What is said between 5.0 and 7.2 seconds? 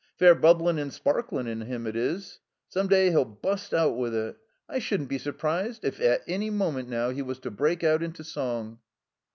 be surprised if, at any moment now,